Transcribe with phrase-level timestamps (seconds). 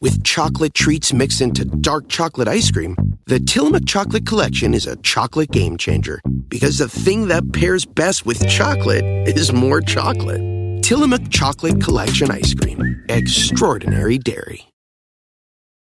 [0.00, 4.96] with chocolate treats mixed into dark chocolate ice cream, the Tillamook Chocolate Collection is a
[4.96, 10.40] chocolate game changer because the thing that pairs best with chocolate is more chocolate.
[10.82, 13.04] Tillamook Chocolate Collection Ice Cream.
[13.08, 14.66] Extraordinary Dairy.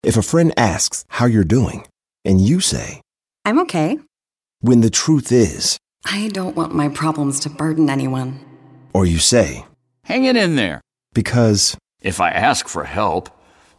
[0.01, 1.85] If a friend asks how you're doing,
[2.23, 3.01] and you say,
[3.43, 3.99] I'm okay.
[4.61, 8.39] When the truth is, I don't want my problems to burden anyone.
[8.93, 9.65] Or you say,
[10.05, 10.81] Hang it in there.
[11.13, 13.29] Because if I ask for help,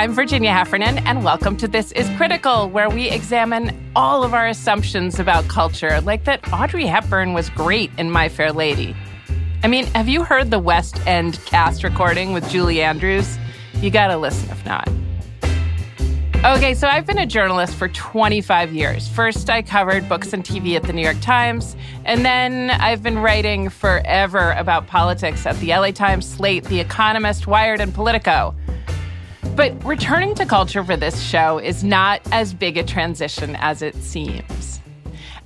[0.00, 4.46] I'm Virginia Heffernan, and welcome to This is Critical, where we examine all of our
[4.46, 8.96] assumptions about culture, like that Audrey Hepburn was great in My Fair Lady.
[9.62, 13.38] I mean, have you heard the West End cast recording with Julie Andrews?
[13.74, 14.88] You gotta listen if not.
[16.46, 19.06] Okay, so I've been a journalist for 25 years.
[19.06, 23.18] First, I covered books and TV at the New York Times, and then I've been
[23.18, 28.54] writing forever about politics at the LA Times, Slate, The Economist, Wired, and Politico.
[29.60, 33.94] But returning to culture for this show is not as big a transition as it
[33.94, 34.80] seems.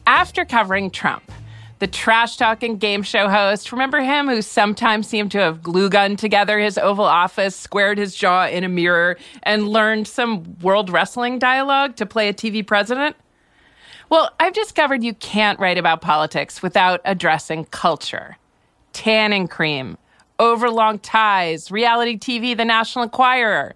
[0.06, 1.32] After covering Trump,
[1.80, 6.20] the trash talking game show host, remember him who sometimes seemed to have glue gunned
[6.20, 11.40] together his Oval Office, squared his jaw in a mirror, and learned some world wrestling
[11.40, 13.16] dialogue to play a TV president?
[14.10, 18.36] Well, I've discovered you can't write about politics without addressing culture.
[18.92, 19.98] Tanning cream,
[20.38, 23.74] overlong ties, reality TV, The National Enquirer,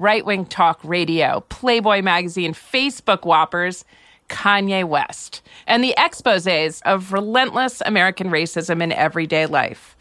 [0.00, 3.84] right wing talk radio, Playboy magazine, Facebook whoppers,
[4.28, 9.96] Kanye West, and the exposes of relentless American racism in everyday life.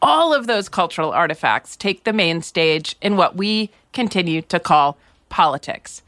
[0.00, 4.96] All of those cultural artifacts take the main stage in what we continue to call
[5.28, 6.02] politics.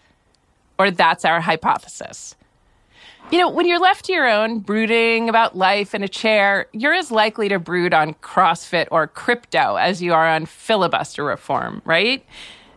[0.79, 2.37] Or that's our hypothesis.
[3.31, 6.93] You know, when you're left to your own, brooding about life in a chair, you're
[6.93, 12.25] as likely to brood on CrossFit or crypto as you are on filibuster reform, right?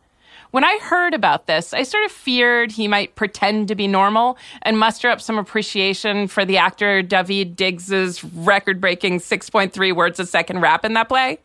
[0.52, 4.36] When I heard about this, I sort of feared he might pretend to be normal
[4.60, 10.26] and muster up some appreciation for the actor Daveed Diggs's record breaking 6.3 words a
[10.26, 11.38] second rap in that play.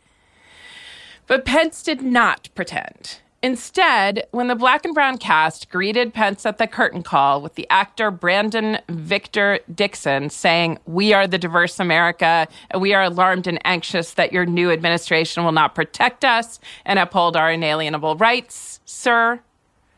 [1.25, 3.19] But Pence did not pretend.
[3.44, 7.68] Instead, when the black and brown cast greeted Pence at the curtain call with the
[7.69, 13.60] actor Brandon Victor Dixon saying, We are the diverse America, and we are alarmed and
[13.63, 19.39] anxious that your new administration will not protect us and uphold our inalienable rights, sir,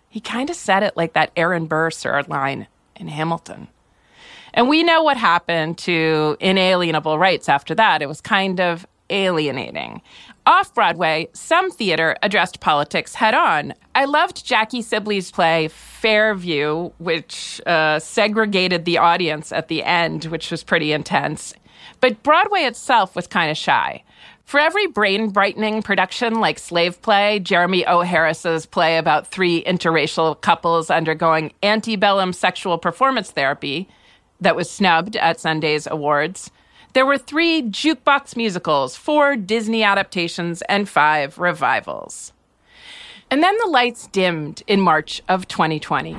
[0.10, 3.68] he kind of said it like that Aaron Burr, sir line in Hamilton.
[4.54, 8.02] And we know what happened to inalienable rights after that.
[8.02, 10.02] It was kind of alienating.
[10.46, 13.74] Off Broadway, some theater addressed politics head on.
[13.94, 20.50] I loved Jackie Sibley's play Fairview, which uh, segregated the audience at the end, which
[20.50, 21.54] was pretty intense.
[22.00, 24.04] But Broadway itself was kind of shy.
[24.46, 28.02] For every brain brightening production like Slave Play, Jeremy O.
[28.02, 33.88] Harris's play about three interracial couples undergoing antebellum sexual performance therapy
[34.42, 36.50] that was snubbed at Sunday's awards,
[36.94, 42.34] there were three jukebox musicals, four Disney adaptations, and five revivals.
[43.30, 46.18] And then the lights dimmed in March of 2020.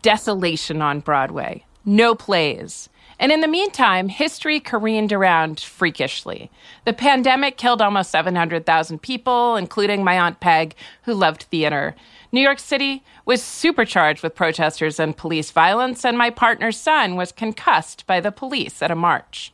[0.00, 1.64] Desolation on Broadway.
[1.84, 2.88] No plays.
[3.18, 6.50] And in the meantime, history careened around freakishly.
[6.86, 11.94] The pandemic killed almost 700,000 people, including my Aunt Peg, who loved theater.
[12.32, 17.30] New York City was supercharged with protesters and police violence, and my partner's son was
[17.30, 19.52] concussed by the police at a march.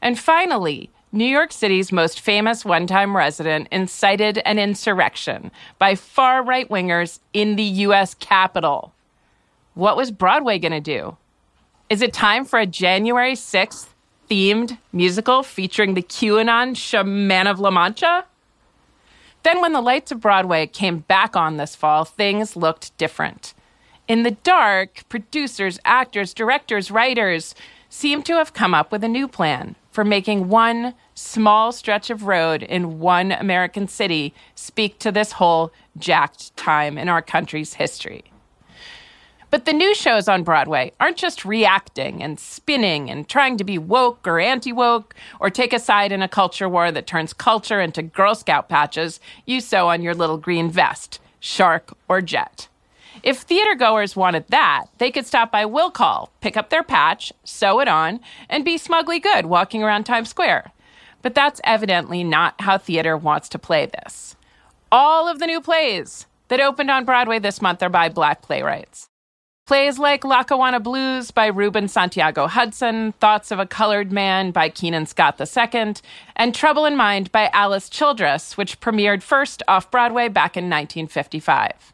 [0.00, 6.42] And finally, New York City's most famous one time resident incited an insurrection by far
[6.42, 8.14] right wingers in the U.S.
[8.14, 8.92] Capitol.
[9.74, 11.16] What was Broadway going to do?
[11.88, 13.88] Is it time for a January 6th
[14.28, 18.26] themed musical featuring the QAnon Shaman of La Mancha?
[19.44, 23.54] Then, when the lights of Broadway came back on this fall, things looked different.
[24.06, 27.54] In the dark, producers, actors, directors, writers
[27.88, 32.22] seemed to have come up with a new plan for making one small stretch of
[32.22, 38.22] road in one American city speak to this whole jacked time in our country's history.
[39.50, 43.76] But the new shows on Broadway aren't just reacting and spinning and trying to be
[43.76, 47.80] woke or anti woke or take a side in a culture war that turns culture
[47.80, 52.68] into Girl Scout patches you sew on your little green vest, shark or jet.
[53.22, 57.32] If theater goers wanted that, they could stop by Will Call, pick up their patch,
[57.44, 60.72] sew it on, and be smugly good walking around Times Square.
[61.22, 64.36] But that's evidently not how theater wants to play this.
[64.90, 69.08] All of the new plays that opened on Broadway this month are by black playwrights.
[69.66, 75.04] Plays like Lackawanna Blues by Ruben Santiago Hudson, Thoughts of a Colored Man by Keenan
[75.04, 75.92] Scott II,
[76.36, 81.92] and Trouble in Mind by Alice Childress, which premiered first off Broadway back in 1955.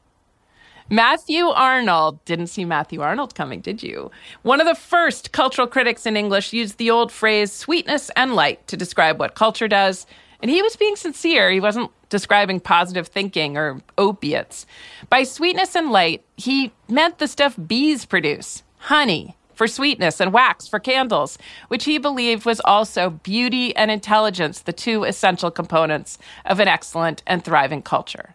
[0.91, 2.23] Matthew Arnold.
[2.27, 4.11] Didn't see Matthew Arnold coming, did you?
[4.43, 8.67] One of the first cultural critics in English used the old phrase sweetness and light
[8.69, 10.07] to describe what culture does.
[10.43, 11.51] And he was being sincere.
[11.51, 14.67] He wasn't describing positive thinking or opiates.
[15.09, 20.69] By sweetness and light, he meant the stuff bees produce honey for sweetness and wax
[20.69, 21.39] for candles,
[21.69, 27.23] which he believed was also beauty and intelligence, the two essential components of an excellent
[27.27, 28.35] and thriving culture.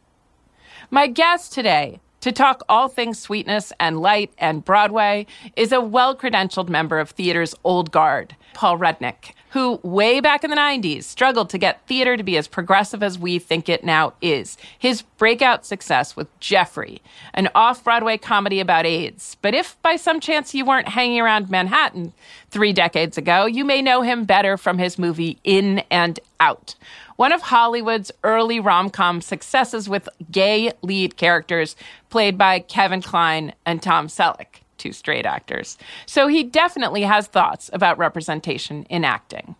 [0.89, 5.25] My guest today to talk all things sweetness and light and Broadway
[5.55, 10.49] is a well credentialed member of theater's old guard, Paul Rudnick, who, way back in
[10.49, 14.13] the 90s, struggled to get theater to be as progressive as we think it now
[14.21, 14.57] is.
[14.77, 17.01] His breakout success with Jeffrey,
[17.33, 19.37] an off Broadway comedy about AIDS.
[19.41, 22.13] But if by some chance you weren't hanging around Manhattan
[22.49, 26.75] three decades ago, you may know him better from his movie In and Out
[27.19, 31.75] one of Hollywood's early rom com successes with gay lead characters
[32.09, 35.77] played by Kevin Kline and Tom Selleck, two straight actors.
[36.05, 39.57] So he definitely has thoughts about representation in acting.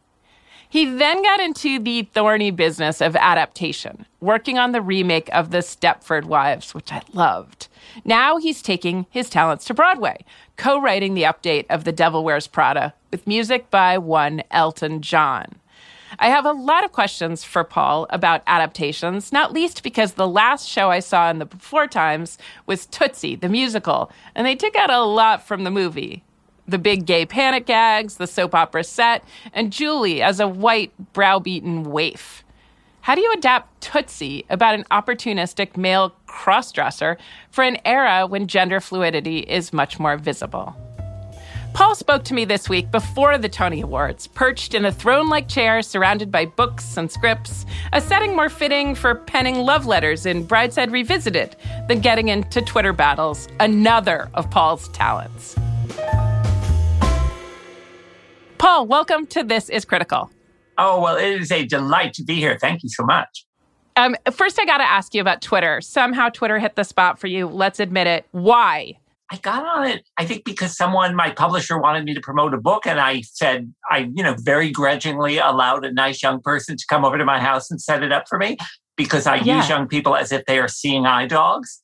[0.70, 5.58] He then got into the thorny business of adaptation, working on the remake of The
[5.58, 7.68] Stepford Wives, which I loved.
[8.06, 10.24] Now he's taking his talents to Broadway,
[10.56, 15.60] co writing the update of The Devil Wears Prada with music by one Elton John.
[16.18, 20.68] I have a lot of questions for Paul about adaptations, not least because the last
[20.68, 24.90] show I saw in the before times was Tootsie, the musical, and they took out
[24.90, 26.24] a lot from the movie.
[26.68, 29.24] The big gay panic gags, the soap opera set,
[29.54, 32.44] and Julie as a white, browbeaten waif.
[33.02, 37.18] How do you adapt Tootsie about an opportunistic male crossdresser
[37.50, 40.76] for an era when gender fluidity is much more visible?
[41.74, 45.48] Paul spoke to me this week before the Tony Awards, perched in a throne like
[45.48, 50.46] chair surrounded by books and scripts, a setting more fitting for penning love letters in
[50.46, 51.56] Brideshead Revisited
[51.88, 55.56] than getting into Twitter battles, another of Paul's talents.
[58.58, 60.30] Paul, welcome to This is Critical.
[60.78, 62.58] Oh, well, it is a delight to be here.
[62.60, 63.46] Thank you so much.
[63.96, 65.82] Um, first, I got to ask you about Twitter.
[65.82, 67.48] Somehow Twitter hit the spot for you.
[67.48, 68.26] Let's admit it.
[68.32, 68.98] Why?
[69.32, 72.58] I got on it, I think, because someone, my publisher, wanted me to promote a
[72.58, 72.88] book.
[72.88, 77.06] And I said, I, you know, very grudgingly allowed a nice young person to come
[77.06, 78.58] over to my house and set it up for me
[78.98, 79.58] because I yeah.
[79.58, 81.82] use young people as if they are seeing eye dogs.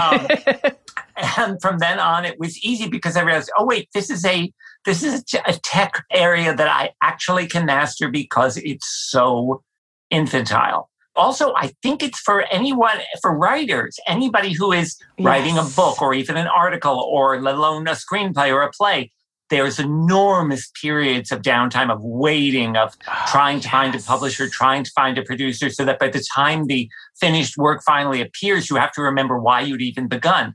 [0.00, 0.26] Um,
[1.16, 4.52] And from then on, it was easy because I realized, oh wait, this is a
[4.84, 9.62] this is a tech area that I actually can master because it's so
[10.10, 10.90] infantile.
[11.14, 15.26] Also, I think it's for anyone, for writers, anybody who is yes.
[15.26, 19.12] writing a book or even an article or let alone a screenplay or a play.
[19.50, 23.72] There's enormous periods of downtime of waiting, of oh, trying to yes.
[23.72, 26.88] find a publisher, trying to find a producer, so that by the time the
[27.20, 30.54] finished work finally appears, you have to remember why you'd even begun.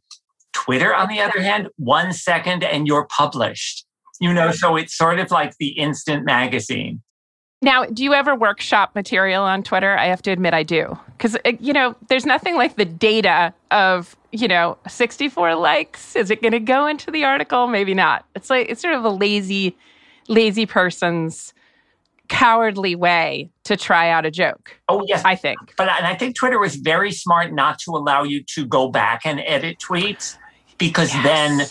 [0.54, 3.86] Twitter, on the other hand, one second and you're published.
[4.20, 7.04] You know, so it's sort of like the instant magazine.
[7.68, 9.98] Now, do you ever workshop material on Twitter?
[9.98, 10.98] I have to admit I do.
[11.18, 16.16] Because, uh, you know, there's nothing like the data of, you know, 64 likes.
[16.16, 17.68] Is it going to go into the article?
[17.68, 18.24] Maybe not.
[18.36, 19.76] It's like, it's sort of a lazy,
[20.30, 21.54] lazy person's
[22.30, 24.80] cowardly way to try out a joke.
[24.88, 25.22] Oh, yes.
[25.26, 25.60] I think.
[25.76, 29.26] But and I think Twitter was very smart not to allow you to go back
[29.26, 30.38] and edit tweets
[30.78, 31.24] because yes.
[31.26, 31.68] then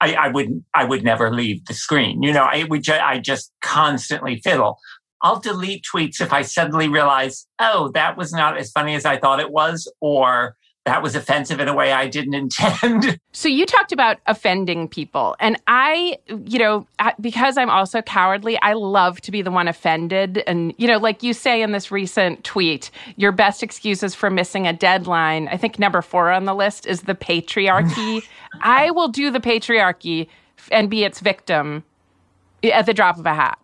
[0.00, 2.22] I, I, would I would never leave the screen.
[2.22, 4.78] You know, I would ju- I just constantly fiddle.
[5.24, 9.16] I'll delete tweets if I suddenly realize, oh, that was not as funny as I
[9.16, 10.54] thought it was, or
[10.84, 13.18] that was offensive in a way I didn't intend.
[13.32, 15.34] So you talked about offending people.
[15.40, 16.86] And I, you know,
[17.22, 20.44] because I'm also cowardly, I love to be the one offended.
[20.46, 24.66] And, you know, like you say in this recent tweet, your best excuses for missing
[24.66, 28.22] a deadline, I think number four on the list is the patriarchy.
[28.60, 30.28] I will do the patriarchy
[30.70, 31.82] and be its victim
[32.62, 33.58] at the drop of a hat.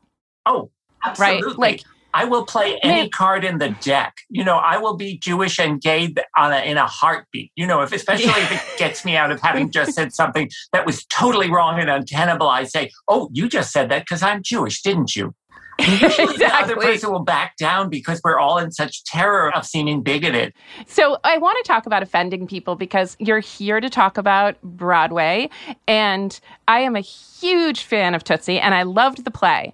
[0.47, 0.71] Oh,
[1.05, 1.47] Absolutely.
[1.47, 1.59] Right?
[1.59, 4.17] Like I will play any card in the deck.
[4.29, 7.53] You know, I will be Jewish and gay on a, in a heartbeat.
[7.55, 10.87] You know, if especially if it gets me out of having just said something that
[10.87, 14.83] was totally wrong and untenable, I say, "Oh, you just said that because I'm Jewish,
[14.83, 15.35] didn't you?"
[15.81, 16.37] Exactly.
[16.37, 20.53] the other person will back down because we're all in such terror of seeming bigoted.
[20.87, 25.49] So I want to talk about offending people because you're here to talk about Broadway,
[25.89, 26.39] and
[26.69, 29.73] I am a huge fan of Tootsie, and I loved the play.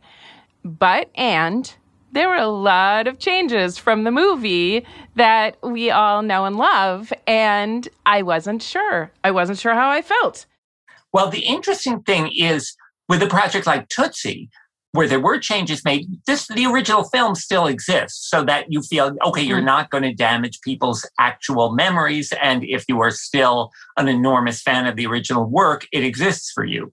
[0.67, 1.73] But, and
[2.13, 7.13] there were a lot of changes from the movie that we all know and love.
[7.27, 9.13] And I wasn't sure.
[9.23, 10.47] I wasn't sure how I felt.
[11.13, 12.75] Well, the interesting thing is
[13.09, 14.51] with a project like Tootsie,
[14.93, 19.15] where there were changes made, this the original film still exists so that you feel
[19.25, 19.67] okay, you're mm.
[19.67, 22.33] not going to damage people's actual memories.
[22.43, 26.65] And if you are still an enormous fan of the original work, it exists for
[26.65, 26.93] you.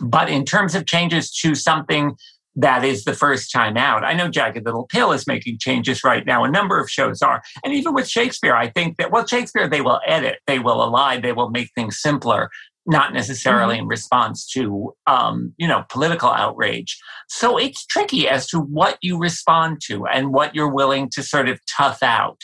[0.00, 2.16] But in terms of changes to something
[2.58, 4.04] that is the first time out.
[4.04, 6.42] I know Jagged Little Pill is making changes right now.
[6.42, 7.40] A number of shows are.
[7.64, 11.22] And even with Shakespeare, I think that, well, Shakespeare, they will edit, they will align,
[11.22, 12.50] they will make things simpler,
[12.84, 13.82] not necessarily mm-hmm.
[13.82, 16.98] in response to, um, you know, political outrage.
[17.28, 21.48] So it's tricky as to what you respond to and what you're willing to sort
[21.48, 22.40] of tough out.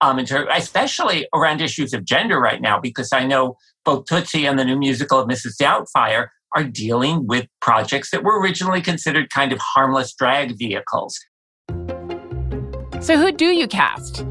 [0.00, 3.56] Um, terms, especially around issues of gender right now, because I know
[3.86, 5.56] both Tootsie and the new musical of Mrs.
[5.58, 11.18] Doubtfire are dealing with projects that were originally considered kind of harmless drag vehicles.
[13.00, 14.24] So, who do you cast?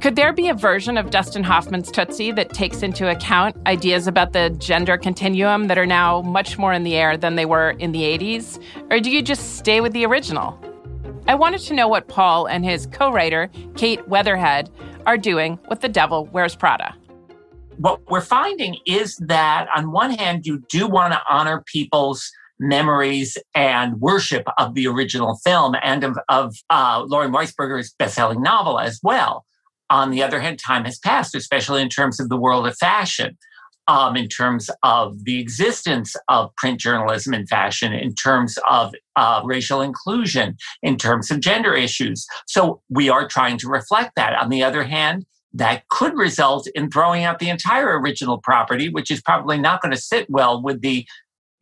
[0.00, 4.34] Could there be a version of Dustin Hoffman's Tootsie that takes into account ideas about
[4.34, 7.92] the gender continuum that are now much more in the air than they were in
[7.92, 8.62] the 80s?
[8.90, 10.58] Or do you just stay with the original?
[11.26, 14.70] I wanted to know what Paul and his co writer, Kate Weatherhead,
[15.06, 16.94] are doing with The Devil Wears Prada
[17.78, 23.36] what we're finding is that on one hand, you do want to honor people's memories
[23.54, 29.00] and worship of the original film and of, of uh, Lauren Weisberger's best-selling novel as
[29.02, 29.44] well.
[29.90, 33.36] On the other hand, time has passed, especially in terms of the world of fashion,
[33.86, 39.42] um, in terms of the existence of print journalism in fashion, in terms of uh,
[39.44, 42.26] racial inclusion, in terms of gender issues.
[42.46, 44.34] So we are trying to reflect that.
[44.40, 49.10] On the other hand, that could result in throwing out the entire original property, which
[49.10, 51.06] is probably not going to sit well with the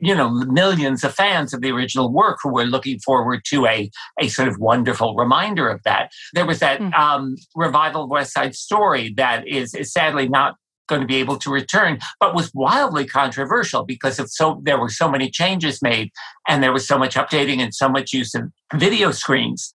[0.02, 3.90] you know millions of fans of the original work who were looking forward to a,
[4.20, 6.92] a sort of wonderful reminder of that there was that mm.
[6.94, 10.56] um, revival of west side story that is, is sadly not
[10.88, 14.88] going to be able to return but was wildly controversial because of so there were
[14.88, 16.10] so many changes made
[16.48, 18.42] and there was so much updating and so much use of
[18.74, 19.72] video screens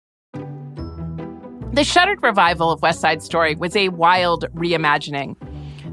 [1.73, 5.37] the shuttered revival of West Side Story was a wild reimagining.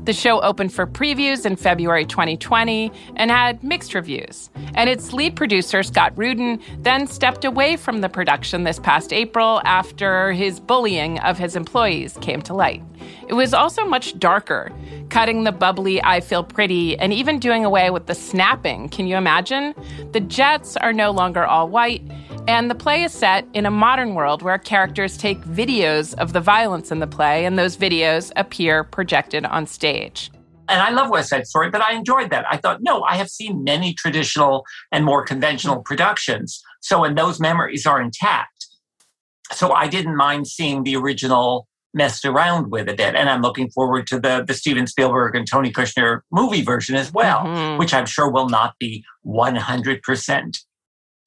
[0.04, 4.50] The show opened for previews in February 2020 and had mixed reviews.
[4.76, 9.62] And its lead producer, Scott Rudin, then stepped away from the production this past April
[9.64, 12.82] after his bullying of his employees came to light.
[13.28, 14.72] It was also much darker,
[15.10, 18.90] cutting the bubbly I feel pretty and even doing away with the snapping.
[18.90, 19.76] Can you imagine?
[20.12, 22.02] The jets are no longer all white
[22.48, 26.42] and the play is set in a modern world where characters take videos of the
[26.42, 30.32] violence in the play, and those videos appear projected on stage.
[30.68, 32.46] And I love West Side Story, but I enjoyed that.
[32.50, 36.62] I thought, no, I have seen many traditional and more conventional productions.
[36.82, 38.68] So, and those memories are intact.
[39.52, 43.16] So I didn't mind seeing the original messed around with a bit.
[43.16, 47.12] And I'm looking forward to the, the Steven Spielberg and Tony Kushner movie version as
[47.12, 47.80] well, mm-hmm.
[47.80, 50.58] which I'm sure will not be 100%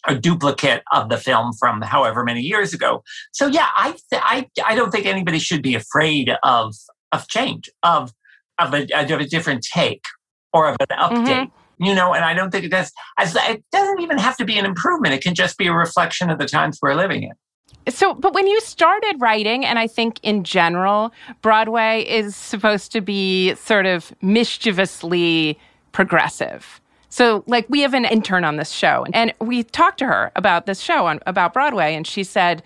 [0.07, 3.03] a duplicate of the film from however many years ago.
[3.33, 6.75] So yeah, I th- I I don't think anybody should be afraid of
[7.13, 8.13] of change of
[8.59, 10.05] of a, of a different take
[10.53, 11.27] or of an update.
[11.27, 11.85] Mm-hmm.
[11.85, 12.93] You know, and I don't think it does.
[13.19, 15.15] As It doesn't even have to be an improvement.
[15.15, 17.33] It can just be a reflection of the times we're living in.
[17.93, 23.01] So, but when you started writing, and I think in general, Broadway is supposed to
[23.01, 25.59] be sort of mischievously
[25.91, 26.81] progressive.
[27.13, 30.65] So, like, we have an intern on this show, and we talked to her about
[30.65, 32.63] this show on, about Broadway, and she said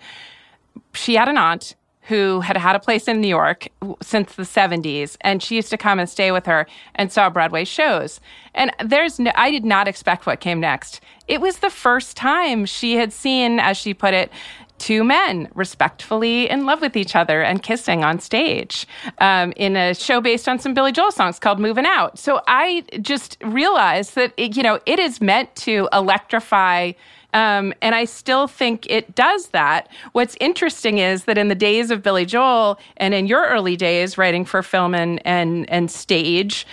[0.93, 3.67] she had an aunt who had had a place in New York
[4.01, 7.65] since the 70s, and she used to come and stay with her and saw Broadway
[7.65, 8.21] shows.
[8.55, 11.01] And there's no, I did not expect what came next.
[11.27, 14.31] It was the first time she had seen, as she put it,
[14.77, 18.87] two men respectfully in love with each other and kissing on stage
[19.19, 22.17] um, in a show based on some Billy Joel songs called Moving Out.
[22.19, 26.93] So I just realized that, it, you know, it is meant to electrify.
[27.33, 29.89] Um, and I still think it does that.
[30.13, 34.17] What's interesting is that in the days of Billy Joel and in your early days
[34.17, 36.65] writing for film and, and, and stage,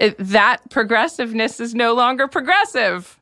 [0.00, 3.17] it, that progressiveness is no longer progressive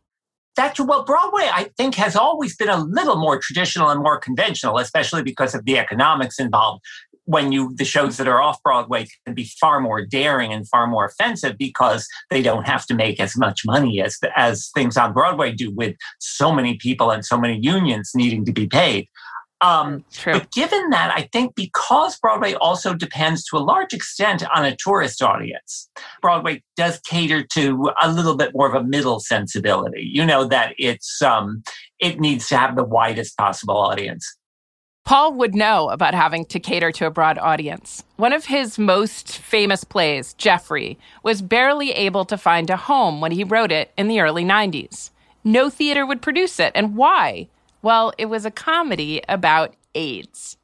[0.56, 4.78] that's well, Broadway, I think, has always been a little more traditional and more conventional,
[4.78, 6.82] especially because of the economics involved.
[7.24, 10.86] When you the shows that are off Broadway can be far more daring and far
[10.86, 15.12] more offensive because they don't have to make as much money as as things on
[15.12, 19.08] Broadway do, with so many people and so many unions needing to be paid.
[19.62, 20.34] Um, True.
[20.34, 24.76] But given that, I think because Broadway also depends to a large extent on a
[24.76, 25.88] tourist audience,
[26.20, 30.08] Broadway does cater to a little bit more of a middle sensibility.
[30.12, 31.62] You know that it's um,
[31.98, 34.36] it needs to have the widest possible audience.
[35.06, 38.02] Paul would know about having to cater to a broad audience.
[38.16, 43.30] One of his most famous plays, Jeffrey, was barely able to find a home when
[43.30, 45.10] he wrote it in the early 90s.
[45.44, 47.46] No theater would produce it, and why?
[47.86, 50.56] Well, it was a comedy about AIDS.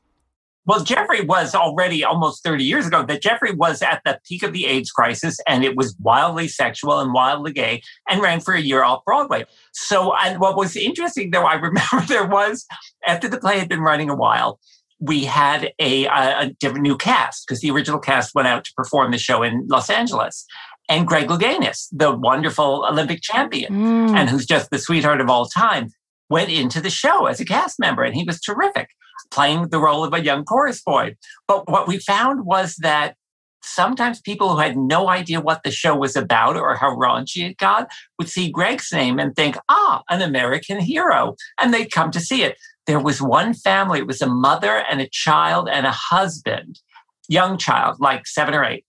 [0.66, 4.52] Well, Jeffrey was already almost 30 years ago that Jeffrey was at the peak of
[4.52, 8.60] the AIDS crisis and it was wildly sexual and wildly gay and ran for a
[8.60, 9.44] year off Broadway.
[9.70, 12.66] So, and what was interesting though, I remember there was,
[13.06, 14.58] after the play had been running a while,
[14.98, 18.72] we had a, a, a different new cast because the original cast went out to
[18.76, 20.44] perform the show in Los Angeles.
[20.88, 24.16] And Greg Louganis, the wonderful Olympic champion, mm.
[24.16, 25.92] and who's just the sweetheart of all time,
[26.32, 28.88] went into the show as a cast member, and he was terrific,
[29.30, 31.14] playing the role of a young chorus boy.
[31.46, 33.14] But what we found was that
[33.62, 37.58] sometimes people who had no idea what the show was about or how raunchy it
[37.58, 41.36] got would see Greg's name and think, ah, an American hero.
[41.60, 42.56] And they'd come to see it.
[42.86, 46.80] There was one family, it was a mother and a child and a husband,
[47.28, 48.84] young child, like seven or eight.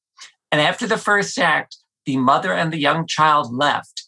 [0.51, 4.02] And after the first act, the mother and the young child left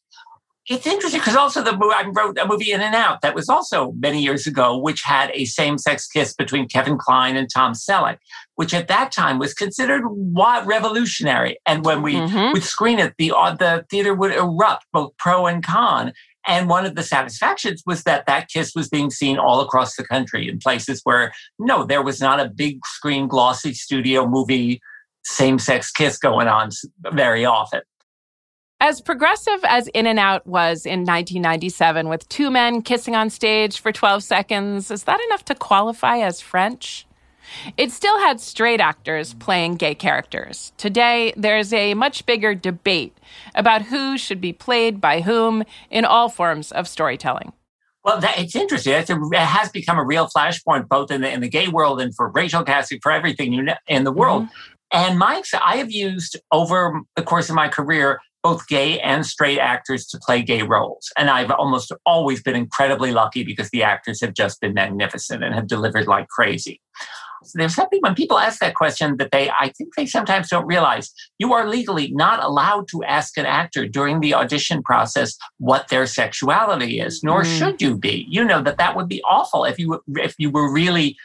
[0.67, 3.49] it's interesting because also the movie, I wrote a movie In and Out that was
[3.49, 8.17] also many years ago, which had a same-sex kiss between Kevin Kline and Tom Selleck,
[8.55, 11.59] which at that time was considered revolutionary.
[11.67, 12.53] And when we mm-hmm.
[12.53, 16.13] would screen it, the uh, the theater would erupt, both pro and con.
[16.47, 20.05] And one of the satisfactions was that that kiss was being seen all across the
[20.05, 24.79] country in places where no, there was not a big screen, glossy studio movie
[25.23, 26.69] same-sex kiss going on
[27.11, 27.81] very often.
[28.81, 33.79] As progressive as In and Out was in 1997, with two men kissing on stage
[33.79, 37.07] for 12 seconds, is that enough to qualify as French?
[37.77, 40.73] It still had straight actors playing gay characters.
[40.77, 43.17] Today, there's a much bigger debate
[43.53, 47.53] about who should be played by whom in all forms of storytelling.
[48.03, 48.93] Well, that, it's interesting.
[48.93, 52.01] It's a, it has become a real flashpoint, both in the, in the gay world
[52.01, 54.43] and for racial casting, for everything in the world.
[54.43, 54.53] Mm-hmm.
[54.91, 59.57] And my, I have used over the course of my career both gay and straight
[59.57, 61.11] actors to play gay roles.
[61.17, 65.55] And I've almost always been incredibly lucky because the actors have just been magnificent and
[65.55, 66.79] have delivered like crazy.
[67.41, 70.67] So There's something when people ask that question that they, I think they sometimes don't
[70.67, 75.87] realize you are legally not allowed to ask an actor during the audition process what
[75.87, 77.57] their sexuality is, nor mm.
[77.57, 78.27] should you be.
[78.29, 81.17] You know that that would be awful if you if you were really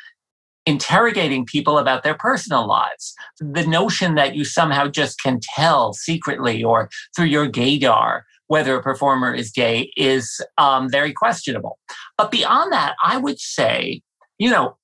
[0.67, 3.15] interrogating people about their personal lives.
[3.39, 8.83] The notion that you somehow just can tell secretly or through your gaydar whether a
[8.83, 11.79] performer is gay is um, very questionable.
[12.19, 14.03] But beyond that, I would say,
[14.39, 14.77] you know,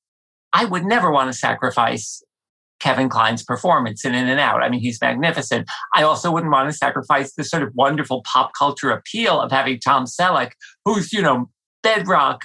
[0.53, 2.23] I would never want to sacrifice
[2.79, 4.63] Kevin Kline's performance in In and Out.
[4.63, 5.69] I mean, he's magnificent.
[5.95, 9.81] I also wouldn't want to sacrifice the sort of wonderful pop culture appeal of having
[9.81, 10.53] Tom Selleck,
[10.85, 11.51] who's, you know,
[11.83, 12.45] bedrock,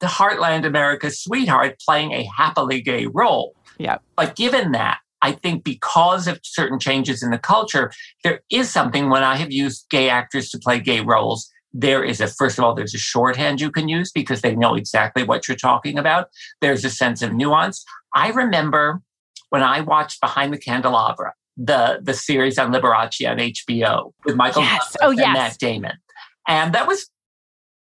[0.00, 3.54] the Heartland America's sweetheart, playing a happily gay role.
[3.78, 3.98] Yeah.
[4.16, 7.90] But given that, I think because of certain changes in the culture,
[8.22, 11.50] there is something when I have used gay actors to play gay roles.
[11.72, 14.74] There is a, first of all, there's a shorthand you can use because they know
[14.74, 16.28] exactly what you're talking about.
[16.60, 17.84] There's a sense of nuance.
[18.14, 19.02] I remember
[19.50, 24.62] when I watched Behind the Candelabra, the, the series on Liberace on HBO with Michael
[24.62, 24.96] yes.
[25.02, 25.34] oh, and yes.
[25.34, 25.96] Matt Damon.
[26.46, 27.10] And that was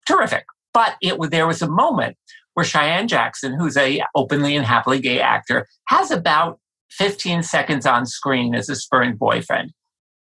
[0.07, 0.45] terrific.
[0.73, 2.17] But it there was a moment
[2.53, 6.59] where Cheyenne Jackson, who's a openly and happily gay actor, has about
[6.91, 9.71] 15 seconds on screen as a spurned boyfriend.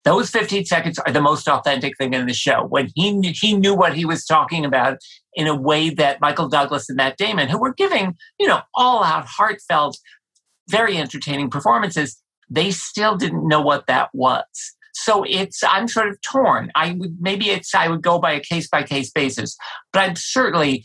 [0.04, 2.66] Those 15 seconds are the most authentic thing in the show.
[2.68, 4.98] When he knew, he knew what he was talking about
[5.34, 9.04] in a way that Michael Douglas and Matt Damon, who were giving, you know, all
[9.04, 9.98] out, heartfelt,
[10.68, 14.44] very entertaining performances, they still didn't know what that was.
[14.92, 16.70] So it's I'm sort of torn.
[16.74, 19.56] I would maybe it's I would go by a case by case basis,
[19.92, 20.84] but I'm certainly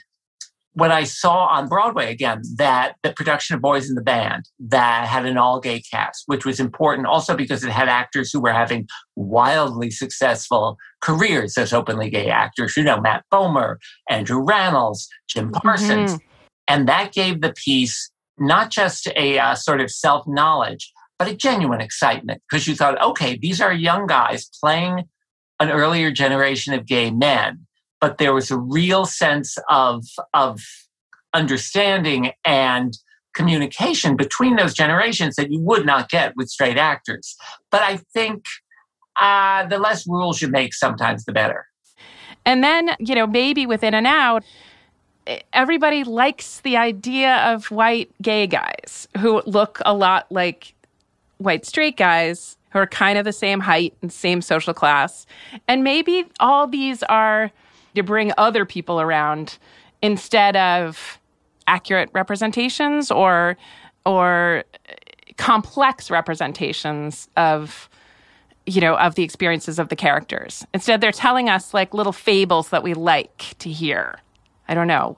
[0.77, 5.07] when I saw on Broadway again that the production of Boys in the Band that
[5.07, 8.53] had an all gay cast, which was important also because it had actors who were
[8.53, 12.77] having wildly successful careers as openly gay actors.
[12.77, 16.13] You know, Matt Bomer, Andrew Rannells, Jim Parsons.
[16.13, 16.27] Mm-hmm.
[16.67, 21.35] And that gave the piece not just a uh, sort of self knowledge, but a
[21.35, 25.03] genuine excitement because you thought, okay, these are young guys playing
[25.59, 27.67] an earlier generation of gay men
[27.99, 30.61] but there was a real sense of of
[31.33, 32.97] understanding and
[33.33, 37.35] communication between those generations that you would not get with straight actors.
[37.69, 38.43] But I think
[39.19, 41.67] uh, the less rules you make, sometimes the better.
[42.45, 44.43] And then, you know, maybe with In and Out,
[45.53, 50.73] everybody likes the idea of white gay guys who look a lot like
[51.37, 55.25] white straight guys who are kind of the same height and same social class.
[55.67, 57.51] And maybe all these are
[57.95, 59.57] to bring other people around
[60.01, 61.19] instead of
[61.67, 63.57] accurate representations or
[64.05, 64.63] or
[65.37, 67.89] complex representations of
[68.65, 70.65] you know of the experiences of the characters.
[70.73, 74.19] Instead they're telling us like little fables that we like to hear.
[74.67, 75.17] I don't know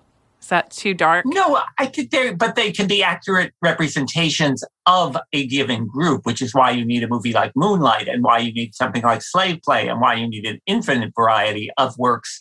[0.50, 5.48] that too dark no i think they but they can be accurate representations of a
[5.48, 8.76] given group which is why you need a movie like moonlight and why you need
[8.76, 12.40] something like slave play and why you need an infinite variety of works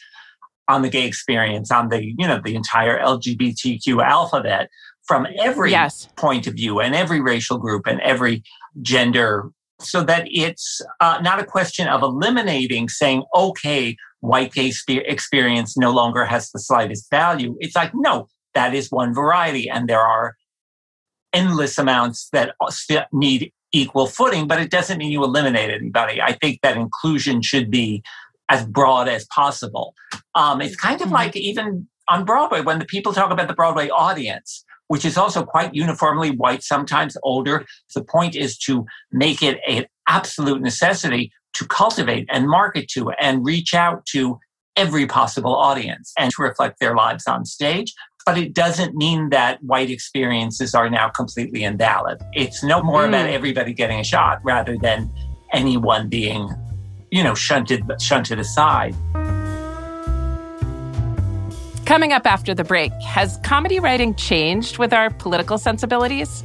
[0.69, 4.69] on the gay experience, on the, you know, the entire LGBTQ alphabet
[5.05, 6.09] from every yes.
[6.17, 8.43] point of view and every racial group and every
[8.83, 15.77] gender so that it's uh, not a question of eliminating saying, okay, white gay experience
[15.77, 17.57] no longer has the slightest value.
[17.61, 19.69] It's like, no, that is one variety.
[19.69, 20.37] And there are
[21.33, 22.55] endless amounts that
[23.13, 26.21] need equal footing, but it doesn't mean you eliminate anybody.
[26.21, 28.03] I think that inclusion should be
[28.49, 29.95] as broad as possible.
[30.35, 31.15] Um, it's kind of mm-hmm.
[31.15, 35.45] like even on Broadway, when the people talk about the Broadway audience, which is also
[35.45, 41.67] quite uniformly white, sometimes older, the point is to make it an absolute necessity to
[41.67, 44.39] cultivate and market to and reach out to
[44.77, 47.93] every possible audience and to reflect their lives on stage.
[48.25, 52.19] But it doesn't mean that white experiences are now completely invalid.
[52.35, 53.09] It's no more mm.
[53.09, 55.11] about everybody getting a shot rather than
[55.53, 56.49] anyone being
[57.11, 58.95] you know, shunted shunted aside.
[61.87, 66.45] Coming up after the break, has comedy writing changed with our political sensibilities?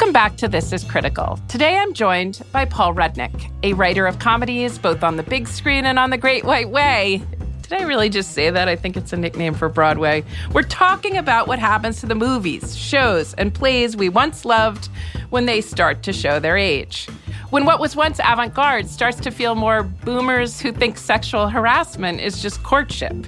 [0.00, 1.38] Welcome back to This is Critical.
[1.46, 5.84] Today I'm joined by Paul Rudnick, a writer of comedies both on the big screen
[5.84, 7.20] and on the Great White Way.
[7.60, 8.66] Did I really just say that?
[8.66, 10.24] I think it's a nickname for Broadway.
[10.54, 14.88] We're talking about what happens to the movies, shows, and plays we once loved
[15.28, 17.06] when they start to show their age.
[17.50, 22.22] When what was once avant garde starts to feel more boomers who think sexual harassment
[22.22, 23.26] is just courtship.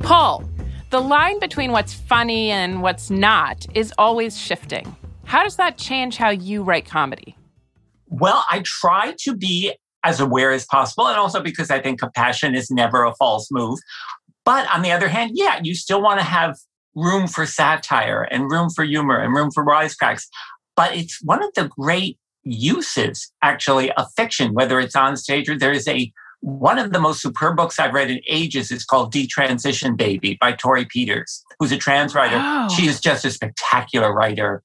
[0.00, 0.48] Paul,
[0.94, 4.94] the line between what's funny and what's not is always shifting.
[5.24, 7.36] How does that change how you write comedy?
[8.06, 12.54] Well, I try to be as aware as possible, and also because I think compassion
[12.54, 13.80] is never a false move.
[14.44, 16.56] But on the other hand, yeah, you still want to have
[16.94, 20.28] room for satire and room for humor and room for wisecracks.
[20.76, 25.58] But it's one of the great uses, actually, of fiction, whether it's on stage or
[25.58, 26.12] there is a
[26.44, 30.52] one of the most superb books I've read in ages is called Detransition Baby by
[30.52, 32.36] Torrey Peters, who's a trans writer.
[32.36, 32.68] Wow.
[32.68, 34.62] She is just a spectacular writer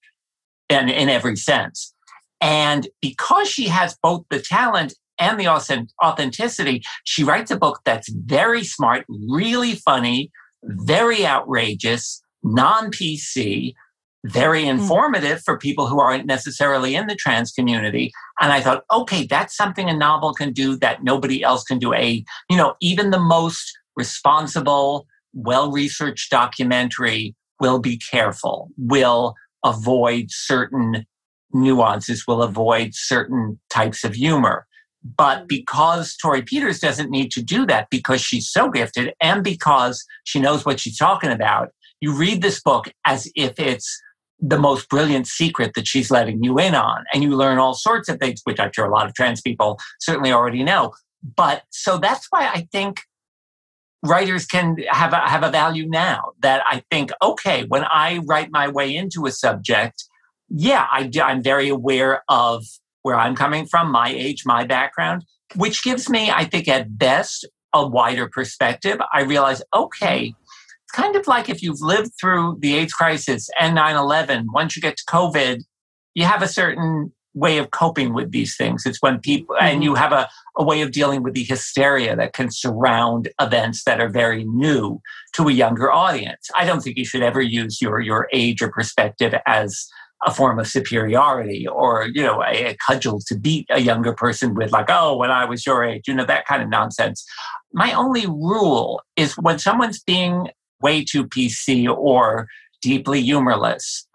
[0.68, 1.94] in, in every sense.
[2.42, 8.10] And because she has both the talent and the authenticity, she writes a book that's
[8.10, 10.32] very smart, really funny,
[10.64, 13.74] very outrageous, non PC,
[14.26, 14.70] very hmm.
[14.70, 18.12] informative for people who aren't necessarily in the trans community.
[18.42, 21.94] And I thought, okay, that's something a novel can do that nobody else can do.
[21.94, 30.28] A, you know, even the most responsible, well researched documentary will be careful, will avoid
[30.30, 31.06] certain
[31.52, 34.66] nuances, will avoid certain types of humor.
[35.18, 35.46] But hmm.
[35.48, 40.42] because Torrey Peters doesn't need to do that because she's so gifted and because she
[40.42, 41.70] knows what she's talking about,
[42.02, 44.02] you read this book as if it's
[44.42, 47.04] the most brilliant secret that she's letting you in on.
[47.14, 49.80] And you learn all sorts of things, which I'm sure a lot of trans people
[50.00, 50.94] certainly already know.
[51.36, 53.02] But so that's why I think
[54.04, 58.50] writers can have a, have a value now that I think, okay, when I write
[58.52, 60.06] my way into a subject,
[60.50, 62.66] yeah, I, I'm very aware of
[63.02, 65.26] where I'm coming from, my age, my background,
[65.56, 69.00] which gives me, I think, at best, a wider perspective.
[69.14, 70.34] I realize, okay,
[70.90, 74.76] it's kind of like if you've lived through the AIDS crisis and 9 11, once
[74.76, 75.62] you get to COVID,
[76.16, 78.88] you have a certain way of coping with these things.
[78.88, 79.66] It's when people, mm-hmm.
[79.66, 83.84] and you have a, a way of dealing with the hysteria that can surround events
[83.84, 85.00] that are very new
[85.36, 86.50] to a younger audience.
[86.56, 89.88] I don't think you should ever use your, your age or perspective as
[90.26, 94.56] a form of superiority or, you know, a, a cudgel to beat a younger person
[94.56, 97.24] with, like, oh, when I was your age, you know, that kind of nonsense.
[97.74, 100.50] My only rule is when someone's being
[100.82, 102.48] way too PC or
[102.82, 104.08] deeply humorless.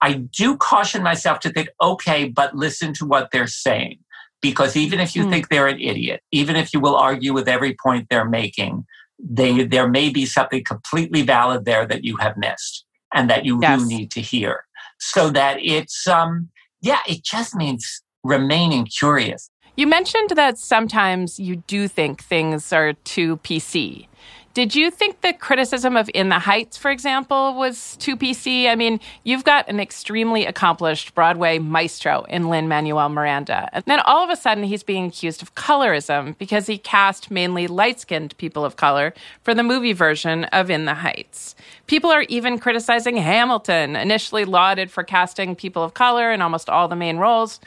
[0.00, 3.98] I do caution myself to think, okay, but listen to what they're saying.
[4.42, 5.30] Because even if you mm.
[5.30, 8.84] think they're an idiot, even if you will argue with every point they're making,
[9.18, 13.58] they, there may be something completely valid there that you have missed and that you
[13.62, 13.80] yes.
[13.80, 14.64] do need to hear.
[14.98, 16.50] So that it's, um,
[16.82, 19.50] yeah, it just means remaining curious.
[19.76, 24.06] You mentioned that sometimes you do think things are too PC.
[24.56, 28.70] Did you think the criticism of In the Heights, for example, was too PC?
[28.70, 33.68] I mean, you've got an extremely accomplished Broadway maestro in Lin Manuel Miranda.
[33.74, 37.66] And then all of a sudden, he's being accused of colorism because he cast mainly
[37.66, 41.54] light skinned people of color for the movie version of In the Heights.
[41.86, 46.88] People are even criticizing Hamilton, initially lauded for casting people of color in almost all
[46.88, 47.60] the main roles.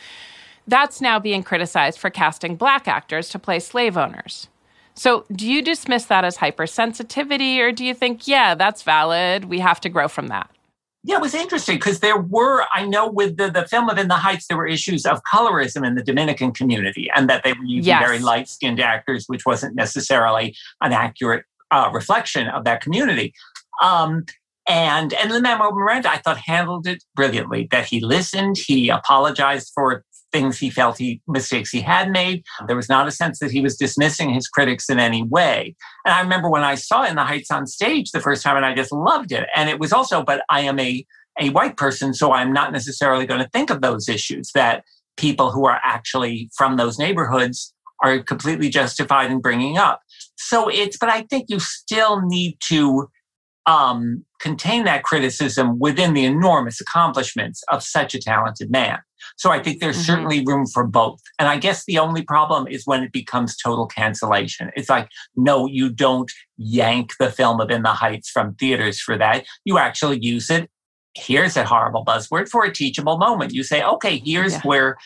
[0.68, 4.48] That's now being criticized for casting black actors to play slave owners.
[4.96, 9.46] So, do you dismiss that as hypersensitivity, or do you think, yeah, that's valid?
[9.46, 10.50] We have to grow from that?
[11.04, 14.10] Yeah, it was interesting because there were, I know with the, the film of In
[14.10, 17.64] the Heights, there were issues of colorism in the Dominican community and that they were
[17.64, 18.04] using yes.
[18.04, 23.34] very light skinned actors, which wasn't necessarily an accurate uh, reflection of that community.
[23.82, 24.26] Um,
[24.68, 27.68] and and Lin-Manuel Miranda, I thought handled it brilliantly.
[27.72, 32.44] That he listened, he apologized for things he felt he mistakes he had made.
[32.68, 35.76] There was not a sense that he was dismissing his critics in any way.
[36.06, 38.66] And I remember when I saw In the Heights on stage the first time, and
[38.66, 39.48] I just loved it.
[39.56, 41.06] And it was also, but I am a
[41.40, 44.84] a white person, so I'm not necessarily going to think of those issues that
[45.16, 50.02] people who are actually from those neighborhoods are completely justified in bringing up.
[50.38, 53.10] So it's, but I think you still need to
[53.70, 58.98] um, contain that criticism within the enormous accomplishments of such a talented man.
[59.38, 60.06] So I think there's mm-hmm.
[60.06, 61.20] certainly room for both.
[61.38, 64.72] And I guess the only problem is when it becomes total cancellation.
[64.76, 69.20] It's like, no, you don't yank the film of In the Heights from theaters for
[69.20, 69.46] that.
[69.66, 70.68] You actually use it.
[71.16, 73.54] Here's a horrible buzzword for a teachable moment.
[73.54, 74.62] You say, okay, here's yeah.
[74.64, 74.98] where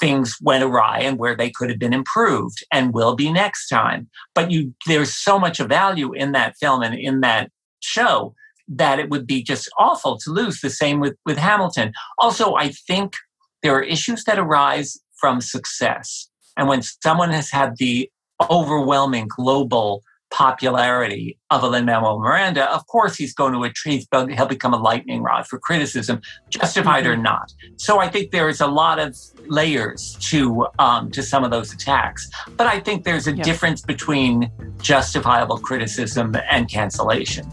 [0.00, 4.08] things went awry and where they could have been improved and will be next time.
[4.34, 7.50] But you there's so much of value in that film and in that
[7.86, 8.34] show
[8.68, 10.60] that it would be just awful to lose.
[10.60, 11.92] The same with, with Hamilton.
[12.18, 13.14] Also, I think
[13.62, 16.28] there are issues that arise from success.
[16.56, 18.10] And when someone has had the
[18.50, 20.02] overwhelming global
[20.36, 25.22] popularity of a Lin-Manuel Miranda, of course he's going to achieve, he'll become a lightning
[25.22, 26.20] rod for criticism,
[26.50, 27.12] justified mm-hmm.
[27.12, 27.54] or not.
[27.78, 31.72] So I think there is a lot of layers to um, to some of those
[31.72, 32.28] attacks.
[32.58, 33.46] But I think there's a yes.
[33.46, 37.46] difference between justifiable criticism and cancellation.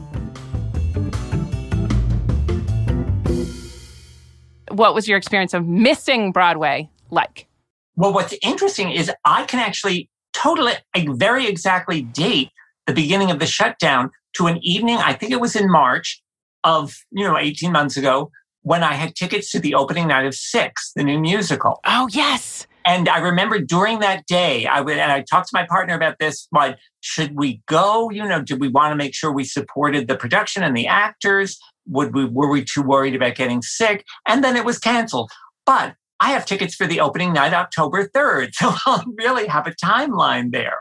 [4.72, 7.48] What was your experience of missing Broadway like?
[7.96, 12.50] Well, what's interesting is I can actually totally, very exactly date
[12.88, 16.22] the beginning of the shutdown to an evening, I think it was in March
[16.64, 20.34] of, you know, 18 months ago, when I had tickets to the opening night of
[20.34, 21.80] Six, the new musical.
[21.86, 22.66] Oh, yes.
[22.86, 26.20] And I remember during that day, I would, and I talked to my partner about
[26.20, 26.48] this.
[26.50, 28.10] What should we go?
[28.10, 31.58] You know, did we want to make sure we supported the production and the actors?
[31.88, 34.06] Would we, were we too worried about getting sick?
[34.28, 35.32] And then it was canceled.
[35.66, 38.52] But I have tickets for the opening night, October 3rd.
[38.54, 40.80] So I'll really have a timeline there.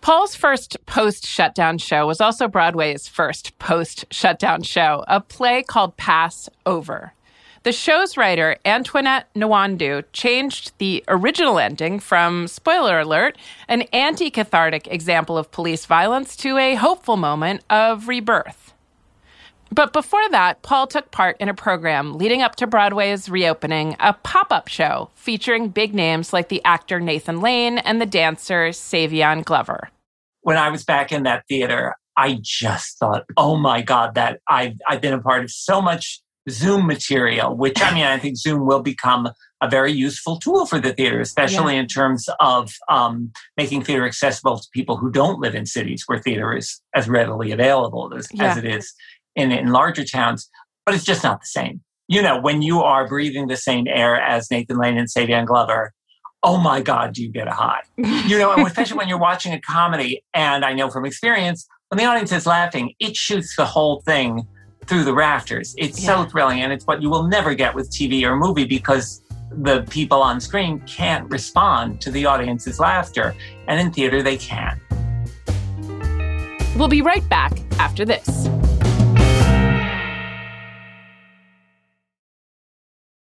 [0.00, 5.96] Paul's first post shutdown show was also Broadway's first post shutdown show, a play called
[5.98, 7.12] Pass Over.
[7.64, 13.36] The show's writer, Antoinette Nwandu, changed the original ending from, spoiler alert,
[13.68, 18.72] an anti cathartic example of police violence to a hopeful moment of rebirth.
[19.72, 24.12] But before that, Paul took part in a program leading up to Broadway's reopening, a
[24.12, 29.44] pop up show featuring big names like the actor Nathan Lane and the dancer Savion
[29.44, 29.90] Glover.
[30.42, 34.74] When I was back in that theater, I just thought, oh my God, that I've,
[34.88, 38.66] I've been a part of so much Zoom material, which I mean, I think Zoom
[38.66, 39.28] will become
[39.62, 41.80] a very useful tool for the theater, especially yeah.
[41.80, 46.18] in terms of um, making theater accessible to people who don't live in cities where
[46.18, 48.50] theater is as readily available as, yeah.
[48.50, 48.94] as it is
[49.40, 50.48] in, in larger towns,
[50.86, 51.80] but it's just not the same.
[52.08, 55.92] You know, when you are breathing the same air as Nathan Lane and Savion Glover,
[56.42, 57.82] oh my God, do you get a high?
[57.96, 62.04] you know, especially when you're watching a comedy, and I know from experience, when the
[62.04, 64.46] audience is laughing, it shoots the whole thing
[64.86, 65.74] through the rafters.
[65.78, 66.24] It's yeah.
[66.24, 69.82] so thrilling, and it's what you will never get with TV or movie because the
[69.90, 73.34] people on screen can't respond to the audience's laughter,
[73.68, 74.80] and in theater they can.
[76.76, 78.48] We'll be right back after this.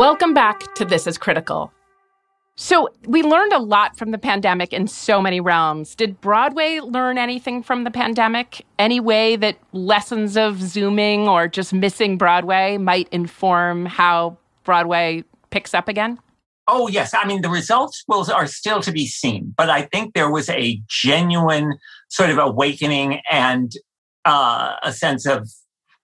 [0.00, 1.70] Welcome back to This is Critical.
[2.56, 5.94] So, we learned a lot from the pandemic in so many realms.
[5.94, 8.64] Did Broadway learn anything from the pandemic?
[8.78, 15.74] Any way that lessons of Zooming or just missing Broadway might inform how Broadway picks
[15.74, 16.18] up again?
[16.66, 17.12] Oh, yes.
[17.12, 20.48] I mean, the results will, are still to be seen, but I think there was
[20.48, 21.76] a genuine
[22.08, 23.70] sort of awakening and
[24.24, 25.50] uh, a sense of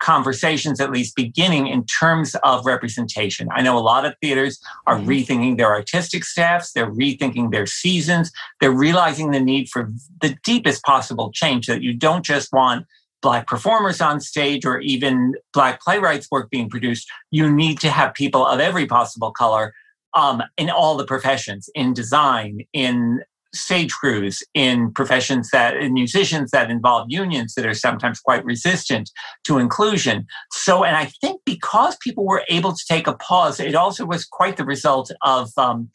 [0.01, 3.49] conversations at least beginning in terms of representation.
[3.53, 5.09] I know a lot of theaters are mm-hmm.
[5.09, 8.31] rethinking their artistic staffs, they're rethinking their seasons,
[8.61, 12.87] they're realizing the need for the deepest possible change that you don't just want
[13.23, 18.13] black performers on stage or even black playwrights work being produced you need to have
[18.15, 19.73] people of every possible color
[20.15, 23.23] um, in all the professions in design in
[23.59, 29.11] stage crews in professions that in musicians that involve unions that are sometimes quite resistant
[29.45, 33.75] to inclusion so and i think because people were able to take a pause it
[33.75, 35.89] also was quite the result of um,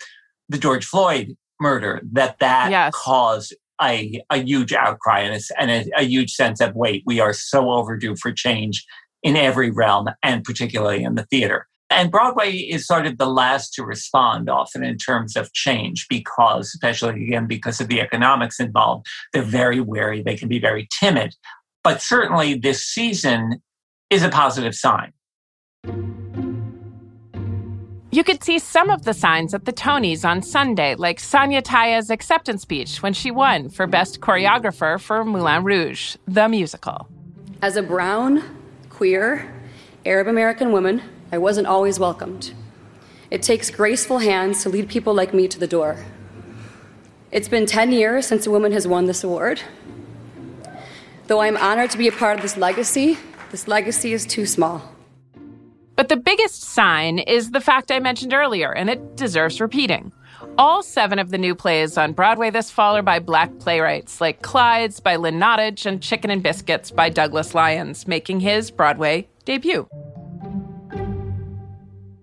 [0.49, 2.91] the george floyd murder that that yes.
[2.95, 7.19] caused a, a huge outcry and, a, and a, a huge sense of wait we
[7.19, 8.85] are so overdue for change
[9.23, 13.73] in every realm and particularly in the theater and Broadway is sort of the last
[13.73, 19.05] to respond often in terms of change because, especially again, because of the economics involved,
[19.33, 20.23] they're very wary.
[20.23, 21.35] They can be very timid.
[21.83, 23.61] But certainly this season
[24.09, 25.13] is a positive sign.
[28.13, 32.09] You could see some of the signs at the Tonys on Sunday, like Sonya Tayeh's
[32.09, 37.07] acceptance speech when she won for Best Choreographer for Moulin Rouge, the musical.
[37.61, 38.43] As a brown,
[38.89, 39.53] queer,
[40.05, 41.01] Arab American woman,
[41.31, 42.53] I wasn't always welcomed.
[43.29, 46.05] It takes graceful hands to lead people like me to the door.
[47.31, 49.61] It's been 10 years since a woman has won this award.
[51.27, 53.17] Though I'm honored to be a part of this legacy,
[53.51, 54.93] this legacy is too small.
[55.95, 60.11] But the biggest sign is the fact I mentioned earlier, and it deserves repeating.
[60.57, 64.41] All seven of the new plays on Broadway this fall are by black playwrights, like
[64.41, 69.87] Clyde's by Lynn Nottage and Chicken and Biscuits by Douglas Lyons, making his Broadway debut.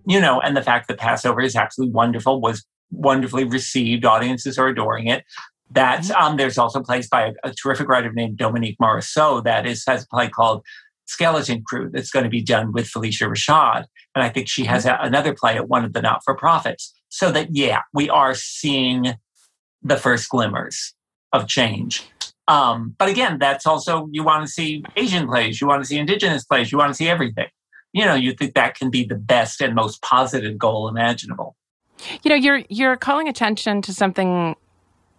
[0.08, 4.06] You know, and the fact that Pass Over is absolutely wonderful was wonderfully received.
[4.06, 5.22] Audiences are adoring it.
[5.70, 9.84] That's um, there's also plays by a, a terrific writer named Dominique Morisseau that is
[9.86, 10.64] has a play called
[11.04, 13.84] skeleton crew that's going to be done with Phylicia Rashad.
[14.14, 16.94] And I think she has a, another play at one of the not for profits.
[17.10, 19.14] So that, yeah, we are seeing
[19.82, 20.94] the first glimmers
[21.32, 22.08] of change.
[22.46, 25.98] Um, but again, that's also, you want to see Asian plays, you want to see
[25.98, 27.48] Indigenous plays, you want to see everything.
[27.92, 31.56] You know, you think that can be the best and most positive goal imaginable.
[32.22, 34.54] You know, you're you're calling attention to something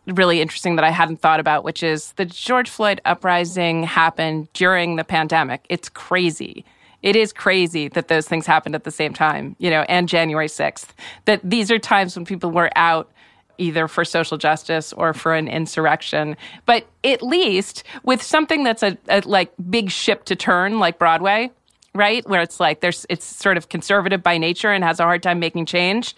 [0.08, 4.96] really interesting that I hadn't thought about, which is the George Floyd uprising happened during
[4.96, 5.66] the pandemic.
[5.70, 6.66] It's crazy.
[7.02, 10.48] It is crazy that those things happened at the same time, you know, and January
[10.48, 10.88] 6th.
[11.26, 13.10] That these are times when people were out
[13.58, 16.36] either for social justice or for an insurrection.
[16.66, 21.52] But at least with something that's a, a like big ship to turn, like Broadway,
[22.00, 22.28] right?
[22.28, 25.40] Where it's like there's it's sort of conservative by nature and has a hard time
[25.40, 26.16] making change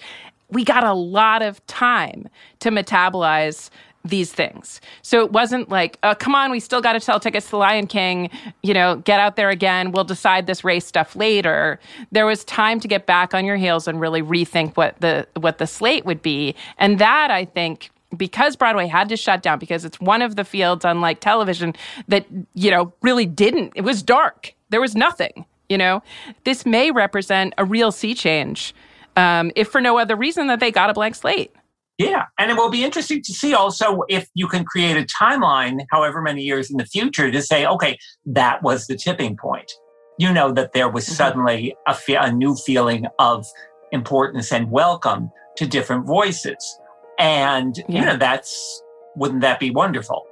[0.51, 2.27] we got a lot of time
[2.59, 3.69] to metabolize
[4.03, 4.81] these things.
[5.01, 7.57] So it wasn't like, uh, come on, we still got to sell tickets to the
[7.57, 8.29] Lion King,
[8.63, 9.91] you know, get out there again.
[9.91, 11.79] We'll decide this race stuff later.
[12.11, 15.59] There was time to get back on your heels and really rethink what the what
[15.59, 16.55] the slate would be.
[16.79, 20.43] And that I think because Broadway had to shut down because it's one of the
[20.43, 21.75] fields unlike television
[22.07, 22.25] that,
[22.55, 23.73] you know, really didn't.
[23.75, 24.53] It was dark.
[24.69, 26.03] There was nothing, you know.
[26.43, 28.75] This may represent a real sea change
[29.15, 31.51] um, if for no other reason that they got a blank slate.
[31.97, 32.25] Yeah.
[32.39, 36.21] And it will be interesting to see also if you can create a timeline, however
[36.21, 39.71] many years in the future, to say, okay, that was the tipping point.
[40.17, 41.13] You know, that there was mm-hmm.
[41.13, 43.45] suddenly a, fe- a new feeling of
[43.91, 46.79] importance and welcome to different voices.
[47.19, 47.99] And, yeah.
[47.99, 48.81] you know, that's,
[49.15, 50.25] wouldn't that be wonderful?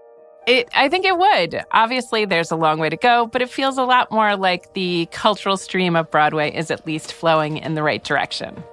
[0.49, 1.63] It, I think it would.
[1.69, 5.07] Obviously, there's a long way to go, but it feels a lot more like the
[5.11, 8.63] cultural stream of Broadway is at least flowing in the right direction.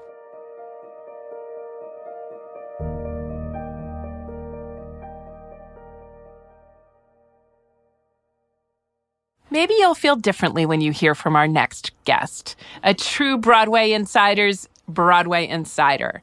[9.50, 14.66] Maybe you'll feel differently when you hear from our next guest, a true Broadway insider's
[14.88, 16.22] Broadway insider.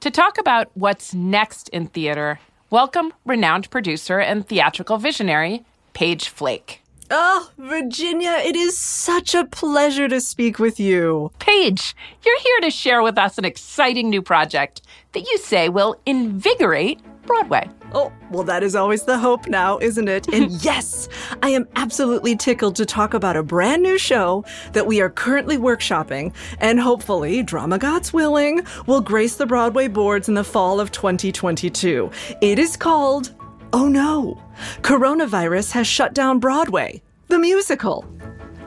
[0.00, 2.40] To talk about what's next in theater
[2.70, 5.64] Welcome, renowned producer and theatrical visionary,
[5.94, 6.82] Paige Flake.
[7.10, 11.32] Oh, Virginia, it is such a pleasure to speak with you.
[11.38, 15.96] Paige, you're here to share with us an exciting new project that you say will
[16.04, 17.70] invigorate Broadway.
[17.92, 20.26] Oh, well, that is always the hope now, isn't it?
[20.32, 21.08] And yes,
[21.42, 25.56] I am absolutely tickled to talk about a brand new show that we are currently
[25.56, 30.90] workshopping and hopefully, drama gods willing, will grace the Broadway boards in the fall of
[30.90, 32.10] 2022.
[32.40, 33.34] It is called
[33.72, 34.42] Oh No,
[34.80, 38.04] Coronavirus Has Shut Down Broadway, the musical.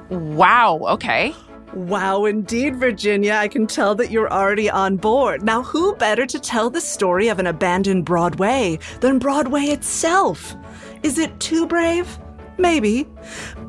[0.10, 1.34] Wow, okay.
[1.74, 3.34] Wow, indeed, Virginia.
[3.34, 5.42] I can tell that you're already on board.
[5.42, 10.56] Now, who better to tell the story of an abandoned Broadway than Broadway itself?
[11.02, 12.20] Is it too brave?
[12.58, 13.08] Maybe.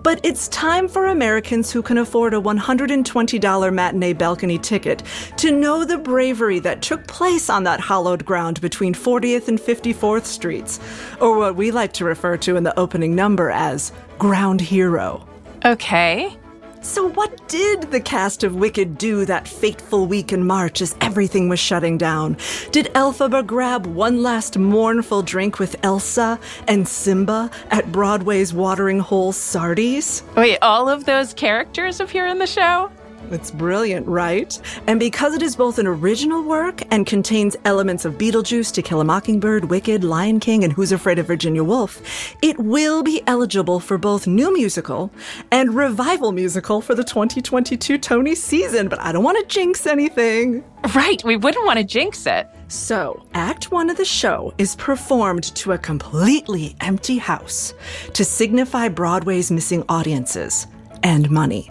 [0.03, 5.05] But it's time for Americans who can afford a $120 matinee balcony ticket
[5.36, 10.24] to know the bravery that took place on that hallowed ground between 40th and 54th
[10.24, 10.80] Streets,
[11.20, 15.26] or what we like to refer to in the opening number as Ground Hero.
[15.64, 16.36] Okay.
[16.83, 21.49] So, what did the cast of Wicked do that fateful week in March as everything
[21.49, 22.37] was shutting down?
[22.72, 29.30] Did Elphaba grab one last mournful drink with Elsa and Simba at Broadway's watering hole
[29.33, 30.24] Sardi's?
[30.37, 32.91] Wait, all of those characters appear in the show?
[33.33, 34.61] It's brilliant, right?
[34.87, 39.01] And because it is both an original work and contains elements of Beetlejuice, To Kill
[39.01, 42.03] a Mockingbird, Wicked, Lion King, and Who's Afraid of Virginia Woolf,
[42.43, 45.11] it will be eligible for both new musical
[45.51, 48.89] and revival musical for the 2022 Tony season.
[48.89, 50.62] But I don't want to jinx anything.
[50.95, 52.49] Right, we wouldn't want to jinx it.
[52.68, 57.74] So, Act One of the show is performed to a completely empty house
[58.14, 60.66] to signify Broadway's missing audiences.
[61.03, 61.70] And money.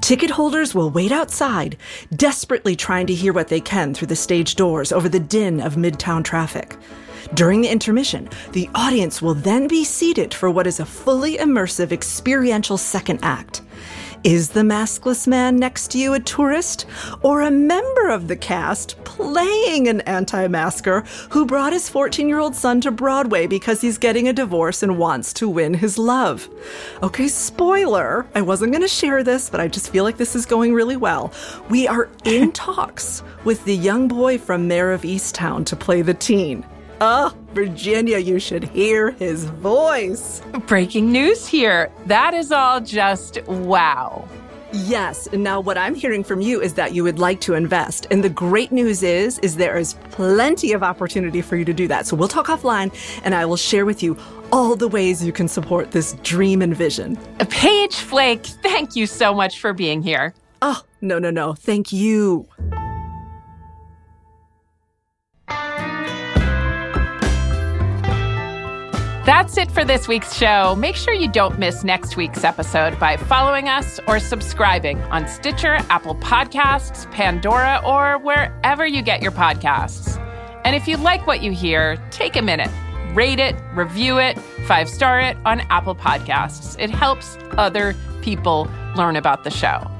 [0.00, 1.76] Ticket holders will wait outside,
[2.14, 5.76] desperately trying to hear what they can through the stage doors over the din of
[5.76, 6.76] midtown traffic.
[7.34, 11.92] During the intermission, the audience will then be seated for what is a fully immersive
[11.92, 13.62] experiential second act.
[14.24, 16.86] Is the maskless man next to you a tourist
[17.22, 21.00] or a member of the cast playing an anti masker
[21.30, 24.96] who brought his 14 year old son to Broadway because he's getting a divorce and
[24.96, 26.48] wants to win his love?
[27.02, 28.24] Okay, spoiler.
[28.36, 30.96] I wasn't going to share this, but I just feel like this is going really
[30.96, 31.32] well.
[31.68, 36.14] We are in talks with the young boy from Mare of Easttown to play the
[36.14, 36.64] teen.
[37.04, 40.40] Oh, Virginia, you should hear his voice.
[40.68, 41.90] Breaking news here.
[42.06, 44.28] That is all just wow.
[44.72, 45.28] Yes.
[45.32, 48.06] Now what I'm hearing from you is that you would like to invest.
[48.12, 51.88] And the great news is is there is plenty of opportunity for you to do
[51.88, 52.06] that.
[52.06, 52.94] So we'll talk offline
[53.24, 54.16] and I will share with you
[54.52, 57.16] all the ways you can support this dream and vision.
[57.50, 60.34] Paige Flake, thank you so much for being here.
[60.62, 61.54] Oh, no, no, no.
[61.54, 62.46] Thank you.
[69.32, 70.76] That's it for this week's show.
[70.76, 75.76] Make sure you don't miss next week's episode by following us or subscribing on Stitcher,
[75.88, 80.20] Apple Podcasts, Pandora, or wherever you get your podcasts.
[80.66, 82.68] And if you like what you hear, take a minute,
[83.14, 86.78] rate it, review it, five star it on Apple Podcasts.
[86.78, 89.90] It helps other people learn about the show.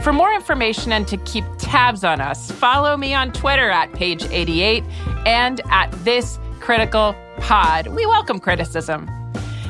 [0.00, 4.82] For more information and to keep tabs on us, follow me on Twitter at page88
[5.26, 7.88] and at this critical pod.
[7.88, 9.08] We welcome criticism.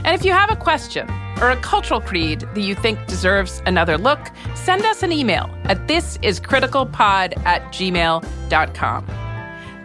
[0.04, 1.08] And if you have a question
[1.40, 4.18] or a cultural creed that you think deserves another look,
[4.54, 9.06] send us an email at thisiscriticalpod at gmail.com.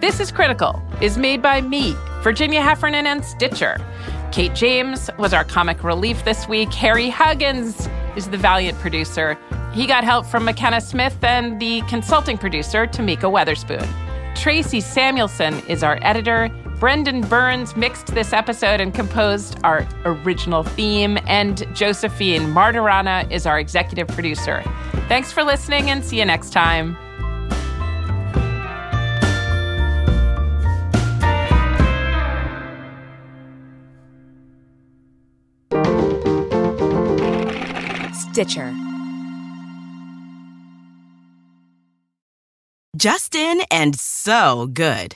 [0.01, 3.77] This is Critical is made by me, Virginia Heffernan, and Stitcher.
[4.31, 6.73] Kate James was our comic relief this week.
[6.73, 9.37] Harry Huggins is the valiant producer.
[9.73, 13.87] He got help from McKenna Smith and the consulting producer, Tamika Weatherspoon.
[14.35, 16.49] Tracy Samuelson is our editor.
[16.83, 23.57] Brendan Burns mixed this episode and composed our original theme, and Josephine Martorana is our
[23.57, 24.61] executive producer.
[25.07, 26.97] Thanks for listening and see you next time.
[38.13, 38.75] Stitcher.
[42.97, 45.15] Justin and so good.